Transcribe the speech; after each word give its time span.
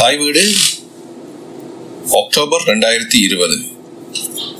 தாய் 0.00 0.16
வீடு 0.16 0.42
அக்டோபர் 2.18 2.62
ரெண்டாயிரத்தி 2.66 3.18
இருபது. 3.26 3.56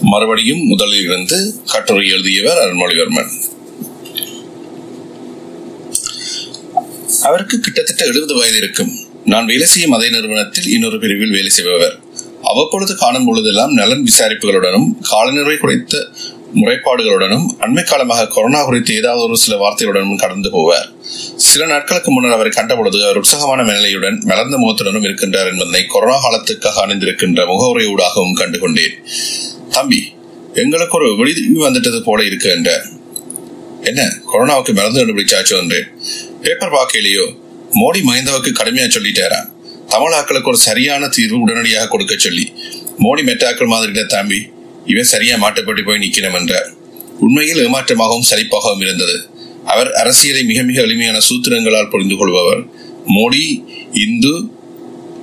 மறுபடியும் 0.00 0.62
முதலில் 0.72 1.04
இருந்து 1.04 1.38
கட்டுரை 1.72 2.08
எழுதியவர் 2.08 2.58
அருள்மொழிவர்மன். 2.64 3.30
அவருக்கு 7.22 7.60
கிட்டத்தட்ட 7.60 8.04
எழுபது 8.04 8.34
வயது 8.34 8.56
இருக்கும். 8.56 8.92
நான் 9.24 9.46
வேலை 9.46 9.66
செய்யும் 9.66 9.92
அதே 9.92 10.10
நிறுவனத்தில் 10.10 10.68
இன்னொரு 10.68 10.98
பிரிவில் 10.98 11.36
வேலை 11.38 11.50
செய்பவர். 11.50 11.96
அவ்வப்பொழுது 12.42 12.96
காணும் 12.96 13.24
பொழுதெல்லாம் 13.24 13.72
நலன் 13.72 14.06
விசாரிப்புகளுடனும் 14.12 14.90
காலநிறை 15.00 15.56
குறைத்த 15.56 16.06
முறைப்பாடுகளுடனும் 16.54 17.46
அண்மை 17.58 17.82
காலமாக 17.84 18.26
கொரோனா 18.26 18.64
குறித்து 18.64 18.96
ஏதாவது 18.96 19.22
ஒரு 19.22 19.36
சில 19.36 19.56
வார்த்தைகளுடனும் 19.56 20.16
கடந்து 20.16 20.48
போவார். 20.50 20.88
சில 21.36 21.66
நாட்களுக்கு 21.66 22.10
முன்னர் 22.10 22.32
அவரை 22.32 22.52
கண்டபொழுது 22.56 23.04
அவர் 23.04 23.16
உற்சாகமான 23.16 23.62
மேலையுடன் 23.62 24.24
மலர்ந்த 24.24 24.56
முகத்துடனும் 24.56 25.06
இருக்கின்றார் 25.08 25.50
என்பதை 25.52 25.86
கொரோனா 25.86 26.16
காலத்துக்காக 26.22 26.86
அணிந்திருக்கின்ற 26.86 27.46
முகவுரையூடாகவும் 27.52 28.38
கண்டுகொண்டேன். 28.40 28.96
தம்பி 29.70 30.00
எங்களுக்கு 30.54 30.98
ஒரு 30.98 31.16
விடுதி 31.16 31.42
வந்துட்டது 31.60 32.00
போல 32.00 32.24
இருக்கு 32.24 32.50
என்றார். 32.50 32.86
என்ன 33.82 34.00
கொரோனாவுக்கு 34.32 34.72
மருந்து 34.74 35.00
கண்டுபிடிச்சாச்சு 35.00 35.54
என்றேன். 35.62 35.88
பேப்பர் 36.42 36.72
பார்க்கையிலேயோ 36.72 37.26
மோடி 37.80 38.00
மஹிந்தவுக்கு 38.08 38.50
கடுமையா 38.60 38.86
சொல்லிட்டாரா 38.96 39.40
தமிழாக்களுக்கு 39.88 40.50
ஒரு 40.52 40.56
சரியான 40.56 41.08
தீர்வு 41.08 41.40
உடனடியாக 41.40 41.88
கொடுக்க 41.88 42.14
சொல்லி 42.16 42.52
மோடி 42.98 43.22
மெட்டாக்கள் 43.28 43.66
மாதிரி 43.66 44.04
தம்பி 44.06 44.40
இவன் 44.90 45.10
சரியா 45.12 45.36
மாட்டப்பட்டு 45.36 45.84
போய் 45.84 45.98
நிக்கணும் 45.98 46.34
என்றார். 46.34 46.72
உண்மையில் 47.20 47.66
ஏமாற்றமாகவும் 47.66 48.28
சலிப்பாகவும் 48.30 48.80
இருந்தது. 48.80 49.28
அவர் 49.64 49.92
அரசியலை 49.92 50.44
மிக 50.44 50.62
மிக 50.62 50.82
எளிமையான 50.82 51.18
சூத்திரங்களால் 51.18 51.90
புரிந்து 51.90 52.16
கொள்பவர். 52.16 52.64
மோடி 53.06 53.64
இந்து 53.92 54.48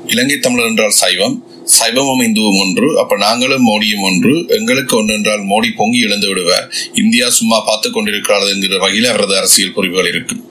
இலங்கை 0.08 0.40
தமிழர் 0.40 0.68
என்றால் 0.68 0.90
சைவம் 0.90 1.44
சைவமும் 1.80 2.22
இந்துவும் 2.22 2.60
ஒன்று 2.60 3.00
அப்ப 3.00 3.18
நாங்களும் 3.18 3.68
மோடியும் 3.68 4.02
ஒன்று 4.02 4.46
எங்களுக்கு 4.48 4.98
ஒன்று 4.98 5.14
என்றால் 5.14 5.48
மோடி 5.48 5.68
பொங்கி 5.76 6.00
எழுந்து 6.00 6.28
விடுவார். 6.28 6.72
இந்தியா 6.96 7.30
சும்மா 7.30 7.60
பார்த்துக் 7.60 7.94
கொண்டிருக்கிறது 7.94 8.50
என்கிற 8.50 8.78
வகையில் 8.78 9.06
அவரது 9.06 9.38
அரசியல் 9.38 9.74
புரிவுகள் 9.74 10.10
இருக்கும் 10.10 10.47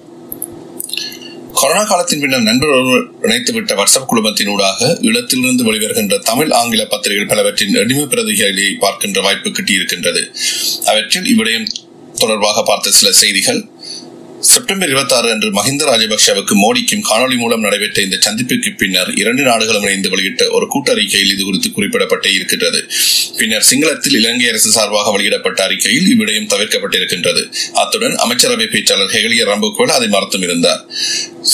கொரோனா 1.61 1.83
காலத்தின் 1.85 2.21
பின்னர் 2.21 2.41
நண்பர் 2.41 2.69
ஒருவர் 2.69 3.05
இணைத்துவிட்ட 3.23 3.75
வாட்ஸ்அப் 3.79 4.09
குழுமத்தினூடாக 4.11 4.89
ஈழத்திலிருந்து 5.03 5.65
வெளிவருகின்ற 5.69 6.19
தமிழ் 6.19 6.51
ஆங்கில 6.51 6.85
பத்திரிகைகள் 6.85 7.31
பலவற்றின் 7.33 7.75
எளிமை 7.75 8.05
பிரதிகளை 8.05 8.75
பார்க்கின்ற 8.79 9.21
வாய்ப்பு 9.21 9.51
கிட்டியிருக்கின்றது. 9.51 10.23
அவற்றில் 10.85 11.27
இவ்விடயம் 11.27 11.69
தொடர்பாக 12.15 12.63
பார்த்த 12.63 12.91
சில 12.91 13.13
செய்திகள். 13.13 13.69
செப்டம்பர் 14.41 14.89
இருபத்தி 14.89 15.15
ஆறு 15.15 15.31
அன்று 15.31 15.49
மஹிந்த 15.53 15.85
ராஜபக்சவுக்கு 15.85 16.55
மோடிக்கும் 16.63 17.05
காணொலி 17.11 17.37
மூலம் 17.37 17.61
நடைபெற்ற 17.61 18.03
இந்த 18.03 18.17
சந்திப்புக்கு 18.17 18.77
பின்னர் 18.77 19.11
இரண்டு 19.15 19.43
நாடுகளும் 19.43 19.83
இணைந்து 19.83 20.09
வெளியிட்ட 20.09 20.51
ஒரு 20.51 20.67
கூட்டறிக்கையில் 20.67 21.33
இது 21.33 21.45
குறித்து 21.45 21.69
குறிப்பிடப்பட்டே 21.69 22.33
இருக்கின்றது. 22.35 22.81
பின்னர் 23.39 23.67
சிங்களத்தில் 23.71 24.17
இலங்கை 24.17 24.49
அரசு 24.49 24.71
சார்பாக 24.71 25.11
வெளியிடப்பட்ட 25.11 25.65
அறிக்கையில் 25.65 26.09
இவ்விடயம் 26.09 26.51
தவிர்க்கப்பட்டிருக்கின்றது. 26.55 27.43
அத்துடன் 27.73 28.15
அமைச்சரவை 28.15 28.67
பேச்சாளர் 28.67 29.15
ஹெகலிய 29.17 29.45
ரம்புக்வல் 29.53 29.97
அதை 29.99 30.09
மறுத்தும் 30.09 30.43
இருந்தார். 30.43 30.87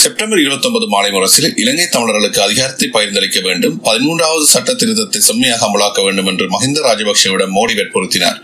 செப்டம்பர் 0.00 0.40
இருபத்தொன்பது 0.42 0.86
மாலை 0.92 1.08
முரசில் 1.14 1.48
இலங்கை 1.62 1.84
தமிழர்களுக்கு 1.94 2.40
அதிகாரத்தை 2.44 2.86
பகிர்ந்தளிக்க 2.94 3.38
வேண்டும். 3.46 3.74
பதிமூன்றாவது 3.88 4.44
சட்ட 4.52 4.70
திருத்தத்தை 4.80 5.20
செம்மையாக 5.26 5.66
அமலாக்க 5.68 6.00
வேண்டும் 6.06 6.28
என்று 6.32 6.44
மஹிந்த 6.54 6.78
ராஜபக்சேவிடம் 6.86 7.52
மோடி 7.56 7.74
வற்புறுத்தினார். 7.80 8.38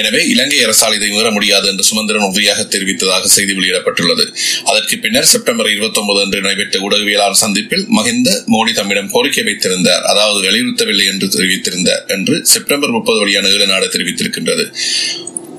எனவே 0.00 0.20
இலங்கை 0.34 0.60
அரசால் 0.66 0.96
இதை 0.98 1.08
மீற 1.16 1.30
முடியாது 1.36 1.68
என்று 1.72 1.86
சுமந்திரன் 1.90 2.26
உறுதியாக 2.28 2.64
தெரிவித்ததாக 2.74 3.30
செய்தி 3.36 3.52
வெளியிடப்பட்டுள்ளது. 3.58 4.26
அதற்கு 4.70 4.96
பின்னர் 5.04 5.30
செப்டம்பர் 5.34 5.72
இருபத்தொன்பது 5.74 6.20
அன்று 6.24 6.40
நடைபெற்ற 6.46 6.82
ஊடகவியலாளர் 6.88 7.42
சந்திப்பில் 7.44 7.86
மஹிந்த 7.98 8.28
மோடி 8.56 8.74
தம்மிடம் 8.80 9.12
கோரிக்கை 9.16 9.44
வைத்திருந்தார். 9.50 10.04
அதாவது 10.12 10.40
வலியுறுத்தவில்லை 10.48 11.06
என்று 11.14 11.28
தெரிவித்திருந்தார் 11.36 12.04
என்று 12.16 12.36
செப்டம்பர் 12.54 12.96
முப்பது 12.98 13.20
வழியான 13.24 13.52
ஏழு 13.56 13.68
நாடு 13.74 13.88
தெரிவித்திருக்கின்றது. 13.96 14.66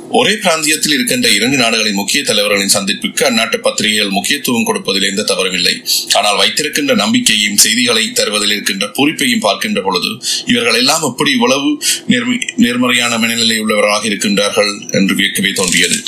ஒரே 0.09 0.33
பிராந்தியத்தில் 0.43 0.93
இருக்கின்ற 0.95 1.29
இரண்டு 1.29 1.57
நாடுகளின் 1.57 1.97
முக்கிய 1.99 2.23
தலைவர்களின் 2.23 2.73
சந்திப்புக்கு 2.75 3.23
அந்நாட்டு 3.29 3.57
பத்திரிகைகள் 3.65 4.13
முக்கியத்துவம் 4.17 4.67
கொடுப்பதில் 4.69 5.07
எந்த 5.09 5.25
தவறுமில்லை. 5.31 5.73
ஆனால் 6.13 6.37
வைத்திருக்கின்ற 6.41 6.93
நம்பிக்கையும் 6.95 7.57
செய்திகளை 7.63 8.11
தருவதில் 8.19 8.53
இருக்கின்ற 8.55 8.87
பொறுப்பையும் 8.97 9.43
பார்க்கின்ற 9.47 9.81
பொழுது 9.87 10.11
இவர்கள் 10.45 10.79
எல்லாம் 10.81 11.03
எப்படி 11.09 11.31
இவ்வளவு 11.31 11.69
நேர்மறையான 12.65 13.17
மனநிலை 13.17 13.57
உள்ளவராக 13.63 14.05
இருக்கின்றார்கள் 14.11 14.71
என்று 14.99 15.15
வியக்கவே 15.19 15.51
தோன்றியது. 15.61 15.99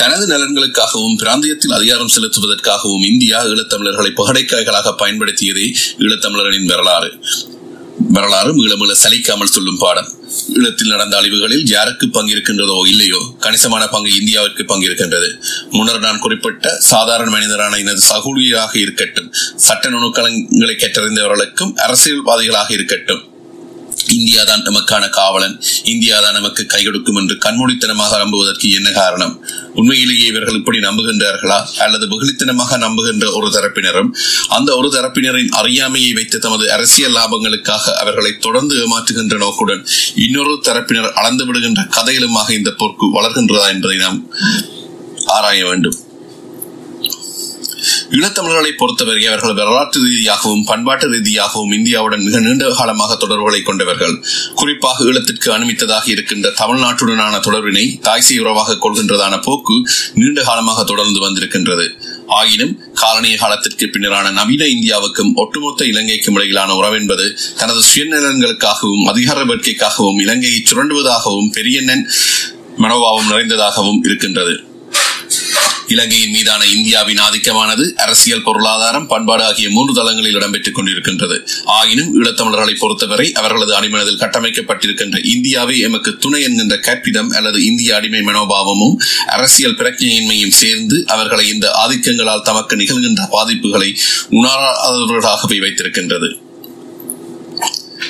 தனது 0.00 0.24
நலன்களுக்காகவும் 0.34 1.16
பிராந்தியத்தில் 1.22 1.76
அதிகாரம் 1.78 2.12
செலுத்துவதற்காகவும் 2.16 3.06
இந்தியா 3.12 3.38
ஈழத்தமிழர்களை 3.44 4.12
புகடைக்காய்களாக 4.20 4.94
பயன்படுத்தியதே 5.02 5.66
ஈழத்தமிழர்களின் 6.04 6.70
வரலாறு. 6.74 7.10
வரலாறு 8.16 8.52
மீளமீள 8.60 8.94
சலிக்காமல் 9.04 9.54
சொல்லும் 9.56 9.82
பாடம். 9.84 10.10
ஈழத்தில் 10.56 10.88
நடந்த 10.88 11.16
அழிவுகளில் 11.16 11.66
யாருக்கு 11.66 12.06
பங்கிருக்கின்றதோ 12.06 12.86
இல்லையோ 12.86 13.36
கணிசமான 13.38 13.86
பங்கு 13.86 14.10
இந்தியாவிற்கு 14.10 14.62
பங்கிருக்கின்றது. 14.62 15.30
முன்னர் 15.70 15.98
நான் 15.98 16.18
குறிப்பிட்ட 16.18 16.76
சாதாரண 16.78 17.30
மனிதரான 17.30 17.78
எனது 17.78 18.00
சகோதரியாக 18.00 18.78
இருக்கட்டும் 18.78 19.32
சட்ட 19.56 19.88
நுணுக்கங்களை 19.88 20.74
கற்றறிந்தவர்களுக்கும் 20.74 21.74
அரசியல்வாதிகளாக 21.76 22.72
இருக்கட்டும் 22.72 23.27
இந்தியா 24.06 24.44
தான் 24.44 24.62
நமக்கான 24.62 25.08
காவலன். 25.08 25.54
இந்தியா 25.84 26.20
தான் 26.20 26.34
நமக்கு 26.34 26.66
கை 26.66 26.84
கொடுக்கும் 26.84 27.16
என்று 27.16 27.38
கண்மூடித்தனமாக 27.38 28.18
நம்புவதற்கு 28.18 28.72
என்ன 28.72 28.90
காரணம்? 28.90 29.34
உண்மையிலேயே 29.74 30.26
இவர்கள் 30.26 30.54
இப்படி 30.54 30.78
நம்புகின்றார்களா? 30.78 31.58
அல்லது 31.78 32.06
வெகுளித்தனமாக 32.06 32.78
நம்புகின்ற 32.78 33.32
ஒரு 33.32 33.50
தரப்பினரும் 33.56 34.10
அந்த 34.48 34.76
ஒரு 34.76 34.88
தரப்பினரின் 34.88 35.48
அறியாமையை 35.48 36.12
வைத்து 36.12 36.38
தமது 36.38 36.72
அரசியல் 36.72 37.16
லாபங்களுக்காக 37.18 37.94
அவர்களை 37.94 38.38
தொடர்ந்து 38.38 38.76
ஏமாற்றுகின்ற 38.82 39.36
நோக்குடன் 39.36 39.84
இன்னொரு 40.14 40.54
தரப்பினர் 40.68 41.12
அளந்து 41.12 41.46
விடுகின்ற 41.46 41.82
கதையிலுமாக 41.82 42.54
இந்த 42.54 42.70
போர்க்கு 42.70 43.08
வளர்கின்றதா 43.18 43.68
என்பதை 43.68 43.96
நாம் 43.96 44.32
ஆராய 45.26 45.64
வேண்டும். 45.64 45.98
ஈழத்தமிழர்களை 48.16 48.70
பொறுத்தவரை 48.76 49.22
அவர்கள் 49.26 49.54
வரலாற்று 49.54 49.98
ரீதியாகவும் 50.04 50.62
பண்பாட்டு 50.64 51.06
ரீதியாகவும் 51.14 51.72
இந்தியாவுடன் 51.72 52.22
மிக 52.26 52.36
நீண்ட 52.40 52.70
காலமாக 52.78 53.16
தொடர்புகளை 53.22 53.60
கொண்டவர்கள். 53.62 54.14
குறிப்பாக 54.54 55.04
ஈழத்திற்கு 55.04 55.48
அனுமதித்ததாக 55.56 56.08
இருக்கின்ற 56.14 56.52
தமிழ்நாட்டுடனான 56.60 57.40
தொடர்பினை 57.46 57.84
தாய்சை 58.06 58.36
உறவாக 58.38 58.76
கொள்கின்றதான 58.84 59.40
போக்கு 59.40 59.76
நீண்ட 60.14 60.42
காலமாக 60.42 60.84
தொடர்ந்து 60.84 61.20
வந்திருக்கின்றது. 61.20 61.86
ஆயினும் 62.38 62.72
காலனிய 63.02 63.36
காலத்திற்கு 63.36 63.86
பின்னரான 63.86 64.30
நவீன 64.30 64.64
இந்தியாவுக்கும் 64.76 65.34
ஒட்டுமொத்த 65.34 65.84
இலங்கைக்கும் 65.84 66.34
இடையிலான 66.34 66.72
உறவென்பது 66.80 67.26
தனது 67.56 67.82
சுயநலன்களுக்காகவும் 67.90 69.04
அதிகார 69.04 69.44
வேட்கைக்காகவும் 69.44 70.22
இலங்கையை 70.26 70.62
சுரண்டுவதாகவும் 70.70 71.52
பெரியண்ணன் 71.58 72.04
மனோபாவம் 72.78 73.30
நிறைந்ததாகவும் 73.30 74.02
இருக்கின்றது. 74.02 74.56
இலங்கையின் 75.88 76.30
மீதான 76.30 76.64
இந்தியாவின் 76.64 77.18
ஆதிக்கமானது 77.18 77.92
அரசியல் 77.92 78.42
பொருளாதாரம் 78.42 79.06
பண்பாடு 79.06 79.44
ஆகிய 79.44 79.70
மூன்று 79.70 79.94
தளங்களில் 79.94 80.34
இடம்பெற்றுக் 80.34 80.74
கொண்டிருக்கின்றது. 80.74 81.48
ஆயினும் 81.64 82.24
ஈழத்தமிழர்களை 82.24 82.74
பொறுத்தவரை 82.78 83.32
அவர்களது 83.32 83.74
அடிமனதில் 83.74 84.18
கட்டமைக்கப்பட்டிருக்கின்ற 84.18 85.24
இந்தியாவை 85.24 85.78
எமக்கு 85.78 86.16
துணை 86.16 86.42
என்கின்ற 86.42 86.76
கற்பிதம் 86.78 87.30
அல்லது 87.30 87.64
இந்திய 87.64 87.96
அடிமை 87.96 88.20
மனோபாவமும் 88.20 88.96
அரசியல் 89.26 89.76
பிரச்சனையின்மையும் 89.76 90.56
சேர்ந்து 90.62 91.04
அவர்களை 91.06 91.48
இந்த 91.48 91.70
ஆதிக்கங்களால் 91.86 92.42
தமக்கு 92.42 92.76
நிகழ்கின்ற 92.76 93.22
பாதிப்புகளை 93.32 93.94
உணராதவர்களாகவே 94.30 95.60
வைத்திருக்கின்றது. 95.60 96.47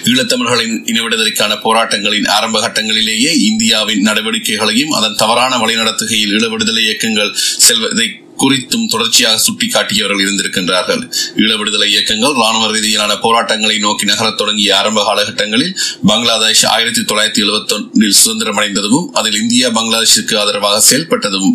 ஈழத்தமிழர்களின் 0.04 0.78
இனவிடுதலைக்கான 0.92 1.58
போராட்டங்களின் 1.64 2.28
ஆரம்ப 2.28 2.60
கட்டங்களிலேயே 2.66 3.32
இந்தியாவின் 3.50 4.06
நடவடிக்கைகளையும் 4.06 4.90
அதன் 4.90 5.20
தவறான 5.24 5.56
வழிநடத்துகையில் 5.56 6.32
ஈழ 6.38 6.48
விடுதலை 6.48 6.84
இயக்கங்கள் 6.84 7.34
செல்வதை 7.66 8.08
குறித்தும் 8.42 8.86
தொடர்ச்சியாக 8.86 9.40
சுட்டிக்காட்டியவர்கள் 9.44 10.22
இருந்திருக்கின்றார்கள். 10.24 11.00
ஈழ 11.36 11.56
விடுதலை 11.58 11.90
இயக்கங்கள் 11.90 12.32
ராணுவ 12.32 12.70
ரீதியிலான 12.70 13.20
போராட்டங்களை 13.20 13.78
நோக்கி 13.78 14.04
நகரத் 14.04 14.36
தொடங்கிய 14.36 14.76
ஆரம்ப 14.76 15.02
காலகட்டங்களில் 15.08 15.74
பங்களாதேஷ் 16.06 16.64
ஆயிரத்தி 16.66 17.00
தொள்ளாயிரத்தி 17.00 17.42
எழுபத்தி 17.46 17.74
ஒன்றில் 17.78 18.18
சுதந்திரம் 18.22 18.56
அடைந்ததும் 18.56 19.12
அதில் 19.12 19.40
இந்தியா 19.40 19.68
பங்களாதேஷிற்கு 19.68 20.36
ஆதரவாக 20.38 20.82
செயல்பட்டதும் 20.90 21.52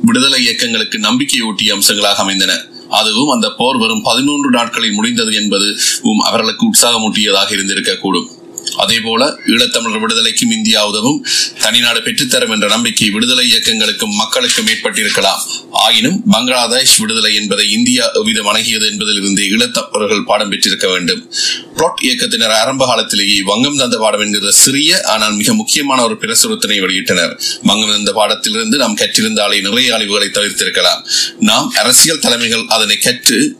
விடுதலை 0.00 0.42
இயக்கங்களுக்கு 0.42 0.98
நம்பிக்கையூட்டிய 0.98 1.76
அம்சங்களாக 1.78 2.14
அமைந்தன. 2.14 2.52
அதுவும் 2.90 3.30
அந்த 3.30 3.50
போர் 3.50 3.76
வரும் 3.76 4.02
பதினொன்று 4.02 4.50
நாட்களில் 4.50 4.92
முடிந்தது 4.92 5.34
என்பது 5.34 5.78
அவர்களுக்கு 6.24 6.66
உற்சாகமூட்டியதாக 6.66 7.50
இருந்திருக்கக்கூடும். 7.50 8.00
கூடும் 8.00 8.37
அதேபோல 8.76 9.38
ஈழத்தமிழர் 9.46 10.00
விடுதலைக்கும் 10.00 10.50
இந்தியா 10.50 10.86
உதவும் 10.86 11.26
தனிநாடு 11.62 12.00
பெற்றுத்தரும் 12.02 12.50
என்ற 12.50 12.68
நம்பிக்கை 12.68 13.10
விடுதலை 13.10 13.52
இயக்கங்களுக்கும் 13.52 14.14
மக்களுக்கும் 14.14 14.66
ஏற்பட்டிருக்கலாம். 14.66 15.40
ஆயினும் 15.70 16.22
பங்களாதேஷ் 16.30 16.98
விடுதலை 16.98 17.34
என்பதை 17.34 17.70
இந்தியா 17.72 18.10
எவ்விதம் 18.12 18.54
அணுகியது 18.54 18.90
என்பதிலிருந்து 18.90 19.42
ஈழத்தமிழர்கள் 19.42 20.24
பாடம் 20.24 20.48
பெற்றிருக்க 20.48 20.88
வேண்டும். 20.88 21.30
புளொட் 21.76 22.02
இயக்கத்தினர் 22.02 22.50
ஆரம்ப 22.50 22.86
காலத்திலேயே 22.86 23.42
வங்கம் 23.42 23.76
தந்த 23.76 23.96
பாடம் 23.98 24.20
என்கிற 24.20 24.50
சிறிய 24.50 25.02
ஆனால் 25.02 25.32
மிக 25.32 25.54
முக்கியமான 25.54 26.02
ஒரு 26.02 26.14
பிரசுரத்தினை 26.20 26.80
வெளியிட்டனர். 26.80 27.40
வங்கம் 27.62 27.92
தந்த 27.92 28.12
பாடத்திலிருந்து 28.12 28.76
நாம் 28.76 28.96
கற்றிருந்தாலே 28.96 29.60
நிறைய 29.60 29.96
அழிவுகளை 29.96 30.28
தவிர்த்திருக்கலாம். 30.28 31.02
நாம் 31.38 31.72
அரசியல் 31.76 32.18
தலைமைகள் 32.18 32.64
அதனை 32.68 32.96
கற்று 32.96 33.56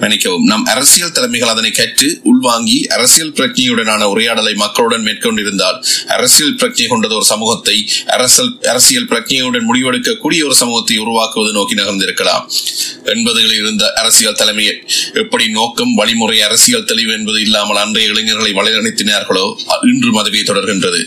மன்னிக்கவும். 0.00 0.44
நம் 0.44 0.64
அரசியல் 0.74 1.12
தலைமைகள் 1.12 1.52
அதனை 1.54 1.70
கற்று 1.70 2.08
உள்வாங்கி 2.32 2.78
அரசியல் 2.96 3.34
பிரஜையுடனான 3.38 4.02
உரையாடலை 4.12 4.54
மக்களுடன் 4.54 5.06
மேற்கொண்டிருந்தால் 5.08 5.78
அரசியல் 6.16 6.56
பிரஜை 6.60 6.86
கொண்டது 6.88 7.14
ஒரு 7.14 7.24
சமூகத்தை 7.24 7.76
அரசியல் 8.16 8.52
அரசியல் 8.72 9.08
பிரஜையுடன் 9.12 9.66
முடிவெடுக்கக்கூடிய 9.70 10.40
ஒரு 10.48 10.56
சமூகத்தை 10.62 10.96
உருவாக்குவது 11.04 11.52
நோக்கி 11.52 11.74
நகர்ந்திருக்கலாம். 11.74 12.44
எண்பதுகளில் 13.14 13.60
இருந்த 13.62 13.84
அரசியல் 13.92 14.38
தலைமை 14.40 14.66
எப்படி 15.22 15.44
நோக்கம் 15.58 15.94
வழிமுறை 15.94 16.38
அரசியல் 16.42 16.88
தெளிவு 16.90 17.12
என்பது 17.12 17.38
இல்லாமல் 17.46 17.76
அன்றைய 17.76 18.12
இளைஞர்களை 18.12 18.52
வழிநடத்தினார்களோ 18.58 19.46
இன்றும் 19.90 20.20
அதுவே 20.22 20.42
தொடர்கின்றது. 20.50 21.00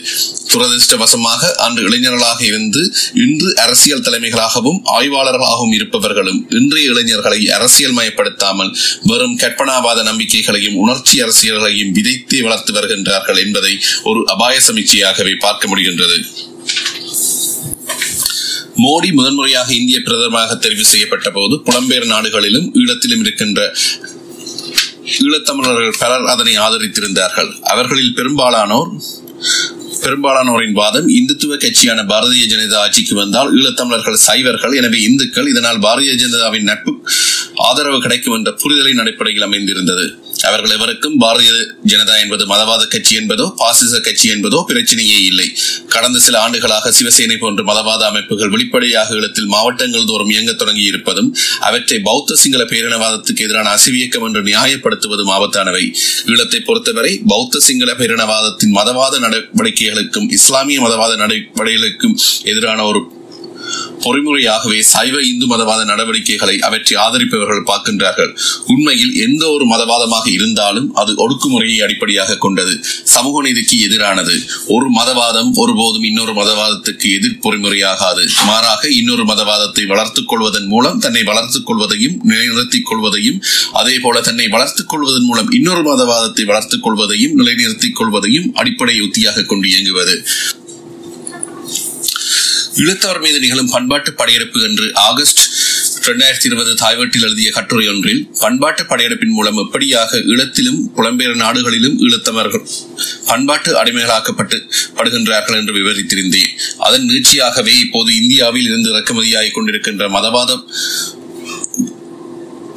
துரதிருஷ்டவசமாக 0.52 1.52
அன்று 1.66 1.82
இளைஞர்களாக 1.90 2.40
இருந்து 2.50 2.82
இன்று 3.24 3.50
அரசியல் 3.66 4.04
தலைமைகளாகவும் 4.08 4.80
ஆய்வாளர்களாகவும் 4.98 5.74
இருப்பவர்களும் 5.78 6.40
இன்றைய 6.50 6.92
இளைஞர்களை 6.94 7.40
அரசியல் 7.58 7.96
மயப்படுத்தாமல் 7.98 8.65
இல்லாமல் 8.66 9.10
வெறும் 9.10 9.38
கற்பனாவாத 9.44 10.00
நம்பிக்கைகளையும் 10.10 10.78
உணர்ச்சி 10.84 11.16
அரசியல்களையும் 11.26 11.94
விதைத்தே 11.98 12.40
வளர்த்து 12.48 12.72
வருகின்றார்கள் 12.78 13.40
என்பதை 13.46 13.74
ஒரு 14.10 14.20
அபாய 14.34 14.56
சமீட்சையாகவே 14.68 15.34
பார்க்க 15.46 15.70
முடிகின்றது. 15.72 16.18
மோடி 18.86 19.10
முதன்முறையாக 19.20 19.70
இந்திய 19.80 20.00
பிரதமராக 20.08 20.56
தெரிவு 20.64 20.86
செய்யப்பட்ட 20.94 21.28
போது 21.38 21.56
புலம்பெயர் 21.68 22.10
நாடுகளிலும் 22.14 22.68
ஈழத்திலும் 22.82 23.22
இருக்கின்ற 23.26 23.60
ஈழத்தமிழர்கள் 25.20 26.00
பலர் 26.02 26.26
அதனை 26.34 26.54
ஆதரித்திருந்தார்கள். 26.66 27.52
அவர்களில் 27.74 28.16
பெரும்பாலானோர் 28.20 28.92
பெரும்பாலானோரின் 30.04 30.76
வாதம் 30.80 31.08
இந்துத்துவ 31.18 31.54
கட்சியான 31.62 32.00
பாரதிய 32.10 32.46
ஜனதா 32.52 32.80
ஆட்சிக்கு 32.86 33.14
வந்தால் 33.22 33.50
ஈழத்தமிழர்கள் 33.58 34.18
சைவர்கள் 34.26 34.76
எனவே 34.80 35.00
இந்துக்கள் 35.08 35.50
இதனால் 35.54 35.80
பாரதிய 35.86 36.16
ஜனதாவின் 36.24 36.68
நட்பு 36.72 36.92
ஆதரவு 37.70 38.00
கிடைக்கும் 38.06 38.36
என்ற 38.38 38.52
புரிதலின் 38.62 39.02
அடிப்படையில் 39.04 39.46
அமைந்திருந்தது. 39.48 40.06
அவர்கள் 40.48 40.74
எவருக்கும் 40.76 41.16
பாரதிய 41.22 41.52
ஜனதா 41.92 42.16
என்பது 42.24 42.44
மதவாத 42.52 42.84
கட்சி 42.94 43.14
என்பதோ 43.20 43.46
பாசிச 43.62 44.00
கட்சி 44.08 44.28
என்பதோ 44.34 44.60
பிரச்சனையே 44.70 45.20
இல்லை. 45.30 45.48
கடந்த 45.94 46.18
சில 46.26 46.36
ஆண்டுகளாக 46.46 46.92
சிவசேனை 46.98 47.38
போன்ற 47.44 47.64
மதவாத 47.64 48.02
அமைப்புகள் 48.12 48.52
வெளிப்படையாக 48.56 49.16
இடத்தில் 49.16 49.50
மாவட்டங்கள் 49.56 50.08
தோறும் 50.12 50.32
இயங்க 50.36 50.54
தொடங்கி 50.54 50.86
இருப்பதும் 50.92 51.30
அவற்றை 51.60 52.00
பௌத்த 52.00 52.40
சிங்கள 52.44 52.64
பேரினவாதத்துக்கு 52.74 53.46
எதிரான 53.48 53.74
அசிவியக்கம் 53.78 54.26
என்று 54.28 54.44
நியாயப்படுத்துவதும் 54.52 55.34
ஆபத்தானவை. 55.38 55.86
ஈழத்தை 56.32 56.62
பொறுத்தவரை 56.70 57.14
பௌத்த 57.34 57.64
சிங்கள 57.70 57.92
பேரினவாதத்தின் 58.02 58.76
மதவாத 58.80 59.20
நடவடிக்கைகளுக்கும் 59.26 60.30
இஸ்லாமிய 60.40 60.80
மதவாத 60.82 61.14
நடவடிக்கைகளுக்கும் 61.24 62.18
எதிரான 62.54 62.80
ஒரு 62.86 63.02
பொறிமுறையாகவே 64.00 64.80
சைவ 64.80 65.22
இந்து 65.22 65.46
மதவாத 65.48 65.84
நடவடிக்கைகளை 65.84 66.60
அவற்றை 66.60 66.96
ஆதரிப்பவர்கள் 67.04 67.68
பார்க்கின்றார்கள். 67.72 68.32
உண்மையில் 68.68 69.14
எந்த 69.16 69.50
ஒரு 69.50 69.66
மதவாதமாக 69.68 70.26
இருந்தாலும் 70.32 70.94
அது 70.94 71.12
ஒடுக்குமுறையை 71.16 71.78
அடிப்படையாக 71.84 72.38
கொண்டது. 72.38 72.74
சமூக 73.04 73.42
நீதிக்கு 73.42 73.78
எதிரானது. 73.88 74.36
ஒரு 74.68 74.88
மதவாதம் 74.92 75.52
ஒருபோதும் 75.54 76.04
இன்னொரு 76.04 76.34
மதவாதத்துக்கு 76.34 77.08
எதிர் 77.18 77.40
பொறிமுறையாகாது. 77.42 78.24
மாறாக 78.46 78.90
இன்னொரு 78.90 79.24
மதவாதத்தை 79.24 79.86
வளர்த்துக் 79.86 80.28
கொள்வதன் 80.28 80.68
மூலம் 80.68 81.00
தன்னை 81.00 81.24
வளர்த்துக் 81.24 81.66
கொள்வதையும் 81.66 82.16
நிலைநிறுத்திக் 82.24 82.86
கொள்வதையும் 82.86 83.40
அதே 83.74 84.00
போல 84.00 84.22
தன்னை 84.22 84.48
வளர்த்துக் 84.48 84.90
கொள்வதன் 84.90 85.24
மூலம் 85.24 85.52
இன்னொரு 85.52 85.82
மதவாதத்தை 85.90 86.46
வளர்த்துக் 86.46 86.84
கொள்வதையும் 86.84 87.34
நிலைநிறுத்திக் 87.34 87.96
கொள்வதையும் 87.96 88.54
அடிப்படை 88.54 89.02
உத்தியாக 89.02 89.46
கொண்டு 89.46 89.68
இயங்குவது. 89.70 90.16
இழுத்தவர் 92.84 93.20
மீது 93.20 93.40
நிகழும் 93.40 93.70
பண்பாட்டு 93.70 94.14
படையெடுப்பு 94.14 94.62
என்று 94.62 94.92
ஆகஸ்ட் 94.94 95.42
இரண்டாயிரத்தி 96.06 96.46
இருபது 96.46 96.72
தாய்வட்டில் 96.76 97.22
எழுதிய 97.22 97.52
கட்டுரை 97.52 97.88
ஒன்றில் 97.88 98.22
பண்பாட்டு 98.40 98.84
படையெடுப்பின் 98.84 99.36
மூலம் 99.38 99.58
எப்படியாக 99.58 100.20
ஈழத்திலும் 100.34 100.80
புலம்பெயர் 100.98 101.36
நாடுகளிலும் 101.36 101.96
ஈழத்தவர்கள் 102.00 102.66
பண்பாட்டு 103.26 103.84
அடிமைகளாக்கப்பட்டு 103.84 104.58
படுகின்றார்கள் 104.98 105.60
என்று 105.60 105.74
விவரித்திருந்தேன். 105.74 106.52
அதன் 106.78 107.08
நீட்சியாகவே 107.10 107.74
இப்போது 107.86 108.16
இந்தியாவில் 108.16 108.64
இருந்து 108.64 108.92
இறக்குமதியாகிக் 108.94 109.58
கொண்டிருக்கின்ற 109.58 110.10
மதவாத 110.10 110.60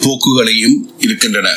போக்குகளையும் 0.04 0.78
இருக்கின்றன. 0.98 1.48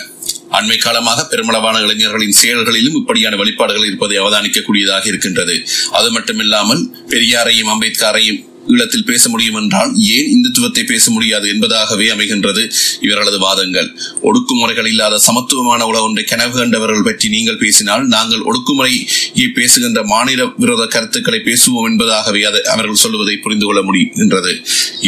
அண்மை 0.52 0.78
காலமாக 0.78 1.28
பெருமளவான 1.32 1.82
இளைஞர்களின் 1.82 2.32
செயல்களிலும் 2.32 2.96
இப்படியான 2.96 3.36
வெளிப்பாடுகள் 3.36 3.86
இருப்பதை 3.86 4.20
அவதானிக்கக்கூடியதாக 4.20 5.06
இருக்கின்றது. 5.06 5.68
அது 5.92 6.12
மட்டுமில்லாமல் 6.12 6.84
பெரியாரையும் 7.08 7.72
அம்பேத்கரையும் 7.74 8.42
ஈழத்தில் 8.68 9.06
பேச 9.10 9.24
முடியும் 9.30 9.58
என்றால் 9.62 9.92
ஏன் 10.16 10.30
இந்துத்துவத்தை 10.34 10.84
பேச 10.92 11.06
முடியாது 11.12 11.46
என்பதாகவே 11.54 12.08
அமைகின்றது 12.16 12.64
இவர்களது 13.06 13.40
வாதங்கள். 13.46 13.90
ஒடுக்குமுறைகள் 14.28 14.90
இல்லாத 14.92 15.20
சமத்துவமான 15.28 15.86
உலக 15.90 16.04
ஒன்றை 16.08 16.24
கனவு 16.24 16.54
கண்டவர்கள் 16.60 17.08
பற்றி 17.08 17.30
நீங்கள் 17.30 17.60
பேசினால் 17.64 18.04
நாங்கள் 18.08 18.44
ஒடுக்குமுறையை 18.50 19.48
பேசுகின்ற 19.58 20.04
மாநில 20.04 20.46
விரோத 20.62 20.86
கருத்துக்களை 20.88 21.40
பேசுவோம் 21.50 21.88
என்பதாகவே 21.92 22.42
அதை 22.50 22.62
அவர்கள் 22.74 23.02
சொல்லுவதை 23.04 23.36
புரிந்து 23.38 23.66
கொள்ள 23.66 23.82
முடிகின்றது. 23.82 24.54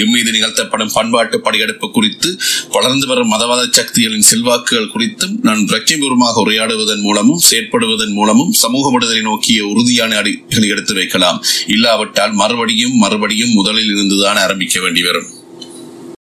எம்மீது 0.03 0.31
நிகழ்த்தப்படும் 0.37 0.93
பண்பாட்டு 0.97 1.39
படையெடுப்பு 1.41 1.91
குறித்து 1.91 2.29
வளர்ந்து 2.75 3.07
வரும் 3.07 3.31
மதவாத 3.33 3.63
சக்திகளின் 3.79 4.27
செல்வாக்குகள் 4.31 4.91
குறித்தும் 4.93 5.35
நான் 5.41 5.63
பிரச்சனைபூர்வமாக 5.71 6.41
உரையாடுவதன் 6.45 7.03
மூலமும் 7.07 7.41
செயற்படுவதன் 7.49 8.13
மூலமும் 8.19 8.51
சமூக 8.51 8.91
விடுதலை 8.91 9.21
நோக்கிய 9.21 9.59
உறுதியான 9.65 10.17
அடிகளை 10.21 10.67
எடுத்து 10.67 10.93
வைக்கலாம். 10.93 11.43
இல்லாவிட்டால் 11.67 12.33
மறுபடியும் 12.33 12.95
மறுபடியும் 12.95 13.42
முதலில் 13.51 13.91
இருந்துதான் 13.91 14.35
ஆரம்பிக்க 14.35 14.81
வேண்டி 14.81 15.03
வரும். 15.03 15.41